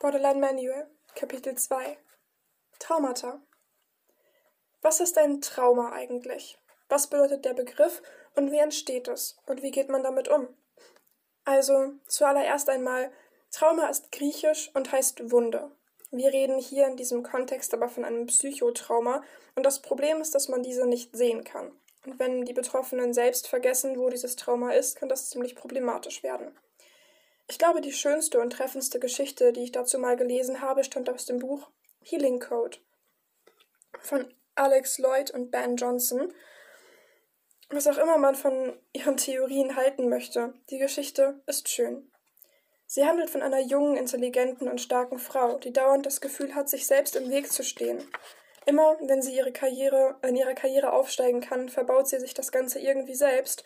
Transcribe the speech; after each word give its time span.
Borderline 0.00 0.38
Manual, 0.38 0.86
Kapitel 1.16 1.56
2 1.56 1.98
Traumata. 2.78 3.42
Was 4.80 5.00
ist 5.00 5.18
ein 5.18 5.40
Trauma 5.40 5.90
eigentlich? 5.90 6.56
Was 6.88 7.08
bedeutet 7.08 7.44
der 7.44 7.54
Begriff 7.54 8.00
und 8.36 8.52
wie 8.52 8.58
entsteht 8.58 9.08
es? 9.08 9.40
Und 9.46 9.64
wie 9.64 9.72
geht 9.72 9.88
man 9.88 10.04
damit 10.04 10.28
um? 10.28 10.46
Also, 11.44 11.94
zuallererst 12.06 12.68
einmal, 12.68 13.10
Trauma 13.50 13.88
ist 13.88 14.12
griechisch 14.12 14.70
und 14.72 14.92
heißt 14.92 15.32
Wunde. 15.32 15.72
Wir 16.12 16.32
reden 16.32 16.60
hier 16.60 16.86
in 16.86 16.96
diesem 16.96 17.24
Kontext 17.24 17.74
aber 17.74 17.88
von 17.88 18.04
einem 18.04 18.26
Psychotrauma 18.26 19.24
und 19.56 19.66
das 19.66 19.82
Problem 19.82 20.20
ist, 20.20 20.32
dass 20.32 20.46
man 20.46 20.62
diese 20.62 20.86
nicht 20.86 21.16
sehen 21.16 21.42
kann. 21.42 21.72
Und 22.06 22.20
wenn 22.20 22.44
die 22.44 22.54
Betroffenen 22.54 23.12
selbst 23.12 23.48
vergessen, 23.48 23.98
wo 23.98 24.10
dieses 24.10 24.36
Trauma 24.36 24.70
ist, 24.70 24.94
kann 24.94 25.08
das 25.08 25.28
ziemlich 25.28 25.56
problematisch 25.56 26.22
werden. 26.22 26.56
Ich 27.50 27.58
glaube, 27.58 27.80
die 27.80 27.92
schönste 27.92 28.40
und 28.40 28.50
treffendste 28.50 29.00
Geschichte, 29.00 29.52
die 29.52 29.64
ich 29.64 29.72
dazu 29.72 29.98
mal 29.98 30.16
gelesen 30.16 30.60
habe, 30.60 30.84
stammt 30.84 31.08
aus 31.08 31.24
dem 31.24 31.38
Buch 31.38 31.70
Healing 32.02 32.40
Code 32.40 32.78
von 34.00 34.32
Alex 34.54 34.98
Lloyd 34.98 35.30
und 35.30 35.50
Ben 35.50 35.76
Johnson. 35.76 36.32
Was 37.70 37.86
auch 37.86 37.96
immer 37.96 38.18
man 38.18 38.34
von 38.34 38.78
ihren 38.92 39.16
Theorien 39.16 39.76
halten 39.76 40.08
möchte, 40.08 40.52
die 40.70 40.78
Geschichte 40.78 41.40
ist 41.46 41.68
schön. 41.68 42.10
Sie 42.86 43.04
handelt 43.04 43.30
von 43.30 43.42
einer 43.42 43.60
jungen, 43.60 43.96
intelligenten 43.96 44.68
und 44.68 44.80
starken 44.80 45.18
Frau, 45.18 45.58
die 45.58 45.72
dauernd 45.72 46.06
das 46.06 46.20
Gefühl 46.20 46.54
hat, 46.54 46.68
sich 46.68 46.86
selbst 46.86 47.16
im 47.16 47.30
Weg 47.30 47.52
zu 47.52 47.62
stehen. 47.62 48.02
Immer, 48.66 48.98
wenn 49.00 49.22
sie 49.22 49.34
ihre 49.34 49.52
Karriere, 49.52 50.16
in 50.22 50.36
ihrer 50.36 50.54
Karriere 50.54 50.92
aufsteigen 50.92 51.40
kann, 51.40 51.68
verbaut 51.68 52.08
sie 52.08 52.20
sich 52.20 52.34
das 52.34 52.52
Ganze 52.52 52.78
irgendwie 52.78 53.14
selbst 53.14 53.64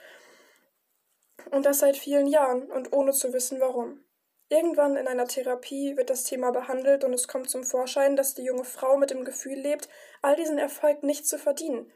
und 1.51 1.67
das 1.67 1.79
seit 1.79 1.97
vielen 1.97 2.27
Jahren 2.27 2.71
und 2.71 2.93
ohne 2.93 3.13
zu 3.13 3.33
wissen 3.33 3.61
warum. 3.61 4.05
Irgendwann 4.49 4.97
in 4.97 5.07
einer 5.07 5.27
Therapie 5.27 5.97
wird 5.97 6.11
das 6.11 6.25
Thema 6.25 6.51
behandelt 6.51 7.05
und 7.05 7.15
es 7.15 7.27
kommt 7.27 7.49
zum 7.49 7.65
Vorschein, 7.65 8.17
dass 8.17 8.35
die 8.35 8.45
junge 8.45 8.65
Frau 8.65 8.99
mit 8.99 9.11
dem 9.11 9.25
Gefühl 9.25 9.59
lebt, 9.59 9.89
all 10.21 10.37
diesen 10.37 10.59
Erfolg 10.59 11.03
nicht 11.03 11.27
zu 11.27 11.39
verdienen 11.39 11.91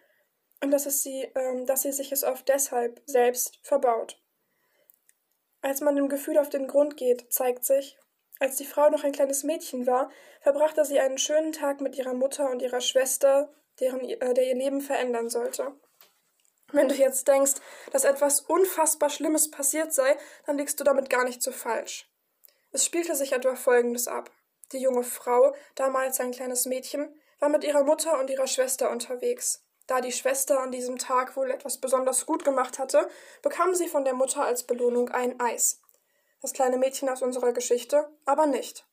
und 0.62 0.70
dass, 0.70 0.86
es 0.86 1.02
sie, 1.02 1.30
ähm, 1.34 1.66
dass 1.66 1.82
sie 1.82 1.92
sich 1.92 2.12
es 2.12 2.24
oft 2.24 2.48
deshalb 2.48 3.02
selbst 3.04 3.58
verbaut. 3.62 4.22
Als 5.60 5.80
man 5.80 5.96
dem 5.96 6.08
Gefühl 6.08 6.38
auf 6.38 6.48
den 6.48 6.66
Grund 6.66 6.96
geht, 6.96 7.32
zeigt 7.32 7.64
sich, 7.64 7.98
als 8.38 8.56
die 8.56 8.66
Frau 8.66 8.88
noch 8.90 9.04
ein 9.04 9.12
kleines 9.12 9.44
Mädchen 9.44 9.86
war, 9.86 10.10
verbrachte 10.40 10.84
sie 10.84 11.00
einen 11.00 11.18
schönen 11.18 11.52
Tag 11.52 11.80
mit 11.80 11.96
ihrer 11.96 12.14
Mutter 12.14 12.50
und 12.50 12.62
ihrer 12.62 12.80
Schwester, 12.80 13.52
deren, 13.80 14.00
äh, 14.00 14.34
der 14.34 14.46
ihr 14.46 14.54
Leben 14.54 14.80
verändern 14.80 15.28
sollte. 15.28 15.74
Wenn 16.72 16.88
du 16.88 16.94
jetzt 16.94 17.28
denkst, 17.28 17.54
dass 17.92 18.04
etwas 18.04 18.40
unfassbar 18.40 19.08
Schlimmes 19.08 19.50
passiert 19.50 19.92
sei, 19.92 20.16
dann 20.46 20.58
liegst 20.58 20.80
du 20.80 20.84
damit 20.84 21.10
gar 21.10 21.24
nicht 21.24 21.42
so 21.42 21.52
falsch. 21.52 22.10
Es 22.72 22.84
spielte 22.84 23.14
sich 23.14 23.32
etwa 23.32 23.54
Folgendes 23.54 24.08
ab. 24.08 24.30
Die 24.72 24.78
junge 24.78 25.04
Frau, 25.04 25.54
damals 25.76 26.18
ein 26.18 26.32
kleines 26.32 26.66
Mädchen, 26.66 27.14
war 27.38 27.48
mit 27.48 27.62
ihrer 27.64 27.84
Mutter 27.84 28.18
und 28.18 28.30
ihrer 28.30 28.48
Schwester 28.48 28.90
unterwegs. 28.90 29.62
Da 29.86 30.00
die 30.00 30.12
Schwester 30.12 30.60
an 30.60 30.72
diesem 30.72 30.98
Tag 30.98 31.36
wohl 31.36 31.50
etwas 31.50 31.78
besonders 31.78 32.26
gut 32.26 32.44
gemacht 32.44 32.78
hatte, 32.80 33.08
bekam 33.42 33.74
sie 33.74 33.86
von 33.86 34.04
der 34.04 34.14
Mutter 34.14 34.42
als 34.42 34.64
Belohnung 34.64 35.10
ein 35.10 35.38
Eis. 35.38 35.80
Das 36.42 36.52
kleine 36.52 36.78
Mädchen 36.78 37.08
aus 37.08 37.22
unserer 37.22 37.52
Geschichte 37.52 38.08
aber 38.24 38.46
nicht. 38.46 38.86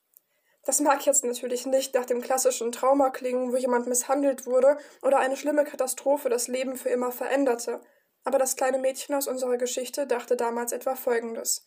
Das 0.66 0.80
mag 0.80 1.06
jetzt 1.06 1.26
natürlich 1.26 1.66
nicht 1.66 1.94
nach 1.94 2.06
dem 2.06 2.22
klassischen 2.22 2.72
Trauma 2.72 3.10
klingen, 3.10 3.52
wo 3.52 3.58
jemand 3.58 3.88
misshandelt 3.88 4.46
wurde 4.46 4.78
oder 5.02 5.20
eine 5.20 5.36
schlimme 5.36 5.66
Katastrophe 5.66 6.30
das 6.30 6.48
Leben 6.48 6.78
für 6.78 6.90
immer 6.90 7.12
veränderte. 7.12 7.82
Aber 8.24 8.40
das 8.40 8.56
kleine 8.56 8.78
Mädchen 8.78 9.16
aus 9.16 9.28
unserer 9.28 9.58
Geschichte 9.58 10.08
dachte 10.08 10.38
damals 10.38 10.72
etwa 10.72 10.96
Folgendes. 10.96 11.66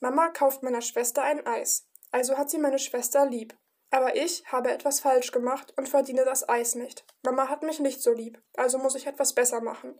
Mama 0.00 0.28
kauft 0.28 0.62
meiner 0.62 0.82
Schwester 0.82 1.22
ein 1.22 1.46
Eis. 1.46 1.88
Also 2.10 2.36
hat 2.36 2.50
sie 2.50 2.58
meine 2.58 2.80
Schwester 2.80 3.26
lieb. 3.26 3.56
Aber 3.90 4.16
ich 4.16 4.44
habe 4.50 4.72
etwas 4.72 5.00
falsch 5.00 5.30
gemacht 5.30 5.72
und 5.76 5.88
verdiene 5.88 6.24
das 6.24 6.48
Eis 6.48 6.74
nicht. 6.74 7.04
Mama 7.22 7.48
hat 7.48 7.62
mich 7.62 7.78
nicht 7.78 8.02
so 8.02 8.12
lieb, 8.12 8.42
also 8.56 8.78
muss 8.78 8.96
ich 8.96 9.06
etwas 9.06 9.32
besser 9.32 9.60
machen. 9.60 9.96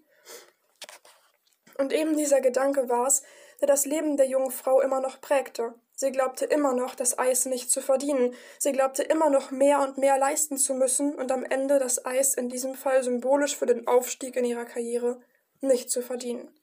Und 1.78 1.92
eben 1.92 2.16
dieser 2.16 2.40
Gedanke 2.40 2.88
war's, 2.88 3.22
der 3.60 3.68
das 3.68 3.84
Leben 3.84 4.16
der 4.16 4.26
jungen 4.26 4.50
Frau 4.50 4.80
immer 4.80 5.00
noch 5.00 5.20
prägte. 5.20 5.74
Sie 5.98 6.12
glaubte 6.12 6.44
immer 6.44 6.74
noch, 6.74 6.94
das 6.94 7.18
Eis 7.18 7.46
nicht 7.46 7.70
zu 7.70 7.80
verdienen. 7.80 8.34
Sie 8.58 8.72
glaubte 8.72 9.02
immer 9.02 9.30
noch 9.30 9.50
mehr 9.50 9.80
und 9.80 9.96
mehr 9.96 10.18
leisten 10.18 10.58
zu 10.58 10.74
müssen 10.74 11.14
und 11.14 11.32
am 11.32 11.42
Ende 11.42 11.78
das 11.78 12.04
Eis 12.04 12.34
in 12.34 12.50
diesem 12.50 12.74
Fall 12.74 13.02
symbolisch 13.02 13.56
für 13.56 13.64
den 13.64 13.86
Aufstieg 13.86 14.36
in 14.36 14.44
ihrer 14.44 14.66
Karriere 14.66 15.22
nicht 15.62 15.90
zu 15.90 16.02
verdienen. 16.02 16.54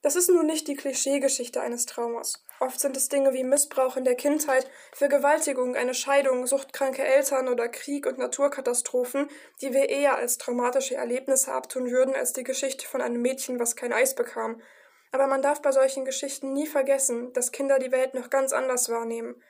Das 0.00 0.16
ist 0.16 0.30
nun 0.30 0.46
nicht 0.46 0.68
die 0.68 0.74
Klischeegeschichte 0.74 1.60
eines 1.60 1.84
Traumas. 1.84 2.42
Oft 2.58 2.80
sind 2.80 2.96
es 2.96 3.10
Dinge 3.10 3.34
wie 3.34 3.44
Missbrauch 3.44 3.98
in 3.98 4.04
der 4.04 4.14
Kindheit, 4.14 4.66
Vergewaltigung, 4.92 5.76
eine 5.76 5.92
Scheidung, 5.92 6.46
suchtkranke 6.46 7.04
Eltern 7.04 7.48
oder 7.48 7.68
Krieg 7.68 8.06
und 8.06 8.16
Naturkatastrophen, 8.16 9.28
die 9.60 9.74
wir 9.74 9.90
eher 9.90 10.16
als 10.16 10.38
traumatische 10.38 10.94
Erlebnisse 10.94 11.52
abtun 11.52 11.90
würden, 11.90 12.14
als 12.14 12.32
die 12.32 12.44
Geschichte 12.44 12.86
von 12.86 13.02
einem 13.02 13.20
Mädchen, 13.20 13.58
was 13.58 13.76
kein 13.76 13.92
Eis 13.92 14.14
bekam 14.14 14.62
aber 15.12 15.26
man 15.26 15.42
darf 15.42 15.62
bei 15.62 15.72
solchen 15.72 16.04
Geschichten 16.04 16.52
nie 16.52 16.66
vergessen, 16.66 17.32
dass 17.32 17.52
Kinder 17.52 17.78
die 17.78 17.92
Welt 17.92 18.14
noch 18.14 18.30
ganz 18.30 18.52
anders 18.52 18.88
wahrnehmen. 18.88 19.42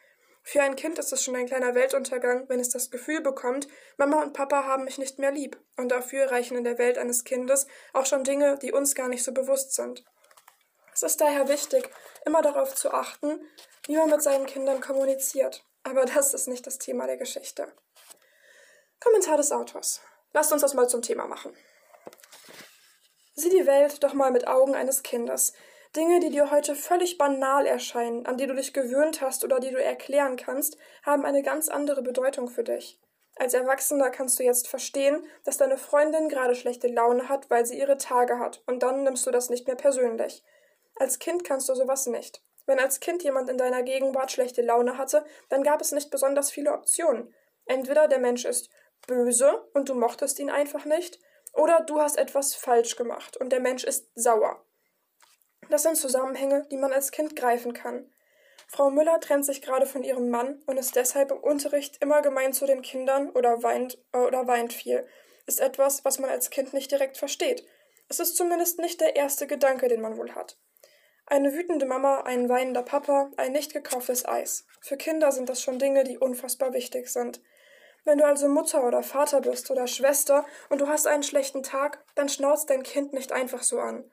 Für 0.43 0.63
ein 0.63 0.77
Kind 0.77 0.99
ist 0.99 1.13
es 1.13 1.25
schon 1.25 1.35
ein 1.35 1.47
kleiner 1.47 1.75
Weltuntergang, 1.75 2.49
wenn 2.49 2.61
es 2.61 2.69
das 2.69 2.91
Gefühl 2.91 3.21
bekommt, 3.21 3.67
Mama 3.97 4.23
und 4.23 4.33
Papa 4.33 4.65
haben 4.65 4.85
mich 4.85 4.99
nicht 4.99 5.19
mehr 5.19 5.33
lieb, 5.33 5.59
und 5.77 5.91
dafür 5.91 6.31
reichen 6.31 6.57
in 6.57 6.65
der 6.65 6.79
Welt 6.79 6.99
eines 6.99 7.25
Kindes 7.25 7.67
auch 7.93 8.07
schon 8.07 8.23
Dinge, 8.23 8.57
die 8.59 8.73
uns 8.73 8.95
gar 8.95 9.09
nicht 9.09 9.25
so 9.25 9.33
bewusst 9.33 9.75
sind. 9.75 10.05
Es 10.95 11.03
ist 11.03 11.21
daher 11.21 11.49
wichtig, 11.49 11.91
immer 12.25 12.43
darauf 12.43 12.75
zu 12.75 12.93
achten, 12.93 13.41
wie 13.87 13.97
man 13.97 14.09
mit 14.09 14.23
seinen 14.23 14.47
Kindern 14.47 14.81
kommuniziert. 14.81 15.65
Aber 15.83 16.05
das 16.05 16.33
ist 16.33 16.49
nicht 16.49 16.67
das 16.67 16.79
Thema 16.79 17.07
der 17.07 17.17
Geschichte. 17.17 17.73
Kommentar 18.99 19.37
des 19.37 19.53
Autors. 19.53 20.01
Lasst 20.33 20.53
uns 20.53 20.63
das 20.63 20.75
mal 20.75 20.89
zum 20.89 21.03
Thema 21.03 21.27
machen. 21.27 21.57
Sieh 23.39 23.51
die 23.51 23.67
Welt 23.67 24.03
doch 24.03 24.15
mal 24.15 24.31
mit 24.31 24.49
Augen 24.49 24.75
eines 24.75 25.03
Kindes. 25.03 25.53
Dinge, 25.95 26.21
die 26.21 26.31
dir 26.31 26.51
heute 26.51 26.75
völlig 26.75 27.19
banal 27.19 27.67
erscheinen, 27.67 28.25
an 28.25 28.39
die 28.39 28.47
du 28.47 28.55
dich 28.55 28.73
gewöhnt 28.73 29.21
hast 29.21 29.45
oder 29.45 29.61
die 29.61 29.71
du 29.71 29.83
erklären 29.83 30.37
kannst, 30.37 30.79
haben 31.03 31.27
eine 31.27 31.43
ganz 31.43 31.69
andere 31.69 32.03
Bedeutung 32.03 32.49
für 32.49 32.65
dich. 32.65 32.99
Als 33.37 33.53
Erwachsener 33.53 34.09
kannst 34.09 34.39
du 34.39 34.43
jetzt 34.43 34.69
verstehen, 34.69 35.27
dass 35.45 35.59
deine 35.59 35.77
Freundin 35.77 36.31
gerade 36.31 36.55
schlechte 36.55 36.89
Laune 36.89 37.29
hat, 37.29 37.51
weil 37.51 37.67
sie 37.67 37.79
ihre 37.79 37.99
Tage 37.99 38.39
hat, 38.39 38.63
und 38.67 38.83
dann 38.83 39.03
nimmst 39.03 39.27
du 39.27 39.31
das 39.31 39.51
nicht 39.51 39.67
mehr 39.67 39.77
persönlich. 39.77 40.43
Als 40.95 41.19
Kind 41.19 41.45
kannst 41.45 41.69
du 41.69 41.75
sowas 41.75 42.07
nicht. 42.07 42.43
Wenn 42.65 42.81
als 42.81 43.01
Kind 43.01 43.23
jemand 43.23 43.51
in 43.51 43.59
deiner 43.59 43.83
Gegenwart 43.83 44.33
schlechte 44.33 44.63
Laune 44.63 44.97
hatte, 44.97 45.27
dann 45.51 45.63
gab 45.63 45.83
es 45.83 45.93
nicht 45.93 46.11
besonders 46.11 46.51
viele 46.51 46.73
Optionen. 46.73 47.35
Entweder 47.67 48.09
der 48.09 48.19
Mensch 48.19 48.47
ist 48.47 48.71
böse 49.07 49.69
und 49.75 49.91
du 49.91 49.95
mochtest 49.95 50.39
ihn 50.39 50.51
einfach 50.51 50.87
nicht, 50.87 51.19
oder 51.57 51.81
du 51.81 52.01
hast 52.01 52.19
etwas 52.19 52.55
falsch 52.55 52.97
gemacht 52.97 53.37
und 53.37 53.51
der 53.51 53.61
Mensch 53.61 53.85
ist 53.85 54.09
sauer. 54.15 54.65
Das 55.69 55.83
sind 55.83 55.97
Zusammenhänge, 55.97 56.67
die 56.71 56.77
man 56.77 56.93
als 56.93 57.11
Kind 57.11 57.35
greifen 57.35 57.73
kann. 57.73 58.11
Frau 58.69 58.91
Müller 58.91 59.21
trennt 59.21 59.45
sich 59.45 59.63
gerade 59.63 59.87
von 59.87 60.03
ihrem 60.03 60.31
Mann 60.31 60.63
und 60.67 60.77
ist 60.77 60.97
deshalb 60.97 61.31
im 61.31 61.39
Unterricht 61.39 62.03
immer 62.03 62.23
gemein 62.23 62.53
zu 62.53 62.67
den 62.67 62.83
Kindern 62.83 63.31
oder 63.31 63.63
weint, 63.63 63.99
äh, 64.13 64.19
oder 64.19 64.47
weint 64.47 64.73
viel. 64.73 65.07
Ist 65.47 65.61
etwas, 65.61 66.05
was 66.05 66.19
man 66.19 66.31
als 66.31 66.51
Kind 66.51 66.73
nicht 66.73 66.91
direkt 66.91 67.17
versteht. 67.17 67.65
Es 68.09 68.21
ist 68.21 68.37
zumindest 68.37 68.79
nicht 68.79 69.01
der 69.01 69.17
erste 69.17 69.47
Gedanke, 69.47 69.89
den 69.89 70.01
man 70.01 70.17
wohl 70.17 70.35
hat. 70.35 70.59
Eine 71.27 71.53
wütende 71.55 71.87
Mama, 71.87 72.21
ein 72.21 72.49
weinender 72.49 72.83
Papa, 72.83 73.31
ein 73.37 73.53
nicht 73.53 73.73
gekauftes 73.73 74.27
Eis. 74.27 74.65
Für 74.81 74.97
Kinder 74.97 75.33
sind 75.33 75.49
das 75.49 75.61
schon 75.61 75.79
Dinge, 75.79 76.05
die 76.05 76.19
unfassbar 76.19 76.73
wichtig 76.73 77.09
sind. 77.09 77.41
Wenn 78.07 78.19
du 78.19 78.25
also 78.25 78.47
Mutter 78.47 78.85
oder 78.85 79.03
Vater 79.03 79.41
bist 79.41 79.69
oder 79.73 79.89
Schwester 79.89 80.47
und 80.71 80.81
du 80.81 80.87
hast 80.87 81.09
einen 81.09 81.25
schlechten 81.25 81.65
Tag, 81.65 82.05
dann 82.15 82.29
schnauzt 82.29 82.71
dein 82.71 82.85
Kind 82.85 83.13
nicht 83.13 83.33
einfach 83.33 83.65
so 83.65 83.81
an. 83.81 84.09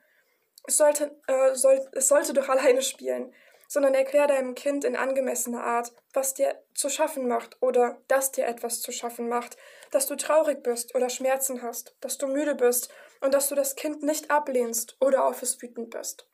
Es 0.65 0.77
sollte, 0.77 1.15
äh, 1.27 1.53
soll, 1.53 1.79
es 1.91 2.07
sollte 2.07 2.33
doch 2.33 2.49
alleine 2.49 2.81
spielen, 2.81 3.31
sondern 3.67 3.93
erklär 3.93 4.25
deinem 4.25 4.55
Kind 4.55 4.83
in 4.83 4.95
angemessener 4.95 5.63
Art, 5.63 5.93
was 6.11 6.33
dir 6.33 6.59
zu 6.73 6.89
schaffen 6.89 7.27
macht 7.27 7.61
oder 7.61 8.01
dass 8.07 8.31
dir 8.31 8.47
etwas 8.47 8.81
zu 8.81 8.91
schaffen 8.91 9.29
macht, 9.29 9.57
dass 9.91 10.07
du 10.07 10.15
traurig 10.15 10.63
bist 10.63 10.95
oder 10.95 11.09
Schmerzen 11.09 11.61
hast, 11.61 11.95
dass 12.01 12.17
du 12.17 12.25
müde 12.25 12.55
bist 12.55 12.91
und 13.21 13.31
dass 13.35 13.47
du 13.47 13.53
das 13.53 13.75
Kind 13.75 14.01
nicht 14.01 14.31
ablehnst 14.31 14.97
oder 15.01 15.23
auf 15.25 15.43
es 15.43 15.61
wütend 15.61 15.91
bist. 15.91 16.27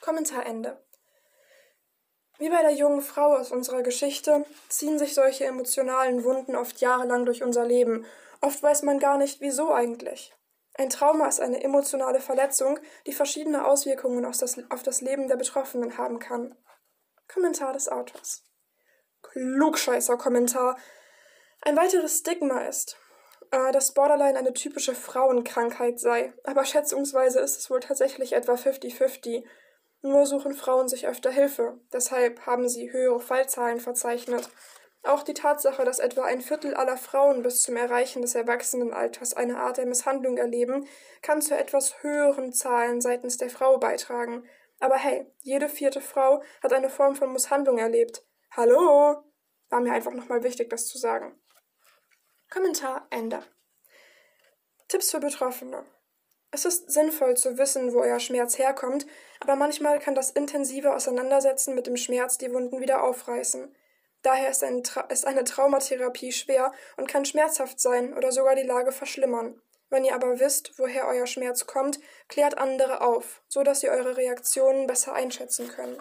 Kommentar 0.00 0.46
Ende. 0.46 0.80
Wie 2.40 2.48
bei 2.48 2.62
der 2.62 2.72
jungen 2.72 3.02
Frau 3.02 3.36
aus 3.36 3.52
unserer 3.52 3.82
Geschichte 3.82 4.46
ziehen 4.70 4.98
sich 4.98 5.12
solche 5.12 5.44
emotionalen 5.44 6.24
Wunden 6.24 6.56
oft 6.56 6.80
jahrelang 6.80 7.26
durch 7.26 7.42
unser 7.42 7.66
Leben. 7.66 8.06
Oft 8.40 8.62
weiß 8.62 8.82
man 8.82 8.98
gar 8.98 9.18
nicht, 9.18 9.42
wieso 9.42 9.74
eigentlich. 9.74 10.34
Ein 10.72 10.88
Trauma 10.88 11.28
ist 11.28 11.40
eine 11.40 11.62
emotionale 11.62 12.18
Verletzung, 12.18 12.78
die 13.06 13.12
verschiedene 13.12 13.66
Auswirkungen 13.66 14.24
auf 14.24 14.38
das, 14.38 15.00
Leben 15.02 15.28
der 15.28 15.36
Betroffenen 15.36 15.98
haben 15.98 16.18
kann. 16.18 16.56
Kommentar 17.28 17.74
des 17.74 17.90
Autors. 17.90 18.42
Klugscheißer 19.20 20.16
Kommentar. 20.16 20.78
Ein 21.60 21.76
weiteres 21.76 22.20
Stigma 22.20 22.62
ist, 22.62 22.96
äh, 23.50 23.70
dass 23.70 23.92
Borderline 23.92 24.38
eine 24.38 24.54
typische 24.54 24.94
Frauenkrankheit 24.94 26.00
sei, 26.00 26.32
aber 26.44 26.64
schätzungsweise 26.64 27.40
ist 27.40 27.58
es 27.58 27.70
wohl 27.70 27.80
tatsächlich 27.80 28.32
etwa 28.32 28.54
50-50. 28.54 29.44
Nur 30.02 30.24
suchen 30.24 30.54
Frauen 30.54 30.88
sich 30.88 31.06
öfter 31.06 31.30
Hilfe, 31.30 31.78
deshalb 31.92 32.46
haben 32.46 32.68
sie 32.68 32.90
höhere 32.90 33.20
Fallzahlen 33.20 33.80
verzeichnet. 33.80 34.48
Auch 35.02 35.22
die 35.22 35.34
Tatsache, 35.34 35.84
dass 35.84 35.98
etwa 35.98 36.24
ein 36.24 36.40
Viertel 36.40 36.74
aller 36.74 36.96
Frauen 36.96 37.42
bis 37.42 37.62
zum 37.62 37.76
Erreichen 37.76 38.22
des 38.22 38.34
Erwachsenenalters 38.34 39.34
eine 39.34 39.58
Art 39.58 39.78
der 39.78 39.86
Misshandlung 39.86 40.36
erleben, 40.36 40.86
kann 41.22 41.40
zu 41.40 41.56
etwas 41.56 42.02
höheren 42.02 42.52
Zahlen 42.52 43.00
seitens 43.00 43.38
der 43.38 43.50
Frau 43.50 43.78
beitragen. 43.78 44.46
Aber 44.78 44.96
hey, 44.96 45.26
jede 45.40 45.68
vierte 45.68 46.00
Frau 46.00 46.42
hat 46.62 46.72
eine 46.72 46.90
Form 46.90 47.14
von 47.14 47.32
Misshandlung 47.32 47.78
erlebt. 47.78 48.26
Hallo? 48.50 49.22
War 49.68 49.80
mir 49.80 49.92
einfach 49.92 50.12
nochmal 50.12 50.42
wichtig, 50.42 50.68
das 50.70 50.86
zu 50.86 50.98
sagen. 50.98 51.38
Kommentar 52.50 53.06
Ende. 53.10 53.42
Tipps 54.88 55.10
für 55.12 55.20
Betroffene. 55.20 55.84
Es 56.52 56.64
ist 56.64 56.90
sinnvoll 56.90 57.36
zu 57.36 57.58
wissen, 57.58 57.94
wo 57.94 58.00
euer 58.00 58.18
Schmerz 58.18 58.58
herkommt, 58.58 59.06
aber 59.38 59.54
manchmal 59.54 60.00
kann 60.00 60.14
das 60.14 60.32
intensive 60.32 60.94
Auseinandersetzen 60.94 61.74
mit 61.74 61.86
dem 61.86 61.96
Schmerz 61.96 62.38
die 62.38 62.52
Wunden 62.52 62.80
wieder 62.80 63.04
aufreißen. 63.04 63.74
Daher 64.22 64.50
ist, 64.50 64.64
ein 64.64 64.82
ist 65.08 65.26
eine 65.26 65.44
Traumatherapie 65.44 66.32
schwer 66.32 66.72
und 66.96 67.08
kann 67.08 67.24
schmerzhaft 67.24 67.80
sein 67.80 68.14
oder 68.14 68.32
sogar 68.32 68.56
die 68.56 68.66
Lage 68.66 68.92
verschlimmern. 68.92 69.62
Wenn 69.88 70.04
ihr 70.04 70.14
aber 70.14 70.38
wisst, 70.38 70.78
woher 70.78 71.06
euer 71.08 71.26
Schmerz 71.26 71.66
kommt, 71.66 71.98
klärt 72.28 72.58
andere 72.58 73.00
auf, 73.00 73.42
so 73.48 73.62
dass 73.62 73.82
ihr 73.82 73.90
eure 73.90 74.16
Reaktionen 74.16 74.86
besser 74.86 75.14
einschätzen 75.14 75.68
könnt. 75.68 75.98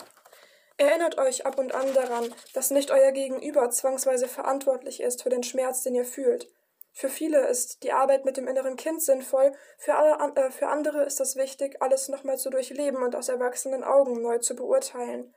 Erinnert 0.77 1.17
euch 1.17 1.45
ab 1.45 1.57
und 1.59 1.73
an 1.73 1.93
daran, 1.93 2.33
dass 2.53 2.71
nicht 2.71 2.91
euer 2.91 3.11
Gegenüber 3.11 3.69
zwangsweise 3.69 4.27
verantwortlich 4.27 5.01
ist 5.01 5.23
für 5.23 5.29
den 5.29 5.43
Schmerz, 5.43 5.83
den 5.83 5.95
ihr 5.95 6.05
fühlt. 6.05 6.47
Für 6.91 7.09
viele 7.09 7.47
ist 7.47 7.83
die 7.83 7.91
Arbeit 7.91 8.25
mit 8.25 8.37
dem 8.37 8.47
inneren 8.47 8.75
Kind 8.75 9.01
sinnvoll, 9.01 9.53
für, 9.77 9.95
alle, 9.95 10.33
äh, 10.35 10.51
für 10.51 10.67
andere 10.67 11.03
ist 11.03 11.21
es 11.21 11.35
wichtig, 11.35 11.81
alles 11.81 12.09
nochmal 12.09 12.37
zu 12.37 12.49
durchleben 12.49 13.03
und 13.03 13.15
aus 13.15 13.29
erwachsenen 13.29 13.83
Augen 13.83 14.21
neu 14.21 14.39
zu 14.39 14.55
beurteilen. 14.55 15.33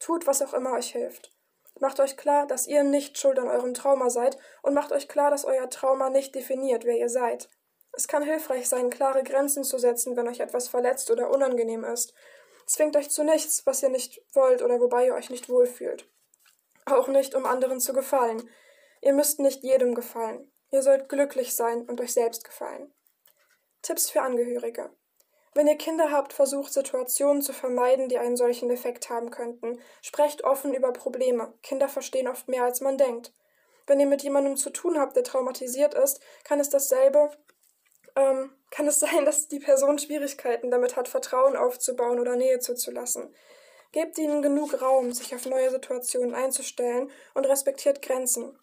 Tut, 0.00 0.26
was 0.26 0.42
auch 0.42 0.54
immer 0.54 0.72
euch 0.72 0.92
hilft. 0.92 1.30
Macht 1.80 2.00
euch 2.00 2.16
klar, 2.16 2.46
dass 2.46 2.66
ihr 2.66 2.84
nicht 2.84 3.18
schuld 3.18 3.38
an 3.38 3.48
eurem 3.48 3.74
Trauma 3.74 4.08
seid 4.10 4.38
und 4.62 4.74
macht 4.74 4.92
euch 4.92 5.08
klar, 5.08 5.30
dass 5.30 5.44
euer 5.44 5.68
Trauma 5.70 6.10
nicht 6.10 6.34
definiert, 6.34 6.84
wer 6.84 6.96
ihr 6.96 7.08
seid. 7.08 7.48
Es 7.92 8.08
kann 8.08 8.22
hilfreich 8.22 8.68
sein, 8.68 8.90
klare 8.90 9.22
Grenzen 9.22 9.64
zu 9.64 9.78
setzen, 9.78 10.16
wenn 10.16 10.28
euch 10.28 10.40
etwas 10.40 10.68
verletzt 10.68 11.10
oder 11.10 11.30
unangenehm 11.30 11.84
ist. 11.84 12.14
Zwingt 12.66 12.96
euch 12.96 13.10
zu 13.10 13.24
nichts, 13.24 13.66
was 13.66 13.82
ihr 13.82 13.88
nicht 13.88 14.22
wollt 14.32 14.62
oder 14.62 14.80
wobei 14.80 15.06
ihr 15.06 15.14
euch 15.14 15.30
nicht 15.30 15.48
wohlfühlt. 15.48 16.08
Auch 16.86 17.08
nicht, 17.08 17.34
um 17.34 17.46
anderen 17.46 17.80
zu 17.80 17.92
gefallen. 17.92 18.48
Ihr 19.00 19.12
müsst 19.12 19.38
nicht 19.38 19.62
jedem 19.62 19.94
gefallen. 19.94 20.50
Ihr 20.74 20.82
sollt 20.82 21.08
glücklich 21.08 21.54
sein 21.54 21.82
und 21.82 22.00
euch 22.00 22.12
selbst 22.12 22.42
gefallen. 22.42 22.92
Tipps 23.82 24.10
für 24.10 24.22
Angehörige. 24.22 24.90
Wenn 25.54 25.68
ihr 25.68 25.78
Kinder 25.78 26.10
habt, 26.10 26.32
versucht 26.32 26.72
Situationen 26.72 27.42
zu 27.42 27.52
vermeiden, 27.52 28.08
die 28.08 28.18
einen 28.18 28.36
solchen 28.36 28.68
Effekt 28.70 29.08
haben 29.08 29.30
könnten. 29.30 29.78
Sprecht 30.02 30.42
offen 30.42 30.74
über 30.74 30.92
Probleme. 30.92 31.54
Kinder 31.62 31.88
verstehen 31.88 32.26
oft 32.26 32.48
mehr, 32.48 32.64
als 32.64 32.80
man 32.80 32.98
denkt. 32.98 33.32
Wenn 33.86 34.00
ihr 34.00 34.08
mit 34.08 34.24
jemandem 34.24 34.56
zu 34.56 34.70
tun 34.70 34.98
habt, 34.98 35.14
der 35.14 35.22
traumatisiert 35.22 35.94
ist, 35.94 36.20
kann 36.42 36.58
es 36.58 36.70
dasselbe, 36.70 37.30
ähm, 38.16 38.50
kann 38.72 38.88
es 38.88 38.98
sein, 38.98 39.24
dass 39.24 39.46
die 39.46 39.60
Person 39.60 40.00
Schwierigkeiten 40.00 40.72
damit 40.72 40.96
hat, 40.96 41.06
Vertrauen 41.06 41.54
aufzubauen 41.54 42.18
oder 42.18 42.34
Nähe 42.34 42.58
zuzulassen. 42.58 43.32
Gebt 43.92 44.18
ihnen 44.18 44.42
genug 44.42 44.82
Raum, 44.82 45.12
sich 45.12 45.36
auf 45.36 45.46
neue 45.46 45.70
Situationen 45.70 46.34
einzustellen 46.34 47.12
und 47.34 47.46
respektiert 47.46 48.02
Grenzen. 48.02 48.58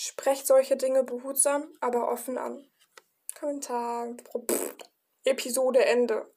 Sprecht 0.00 0.46
solche 0.46 0.76
Dinge 0.76 1.02
behutsam, 1.02 1.74
aber 1.80 2.08
offen 2.08 2.38
an. 2.38 2.64
Kommentar. 3.36 4.14
Pff. 4.48 4.76
Episode 5.24 5.84
Ende. 5.84 6.32